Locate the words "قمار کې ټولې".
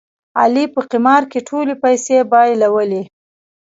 0.91-1.73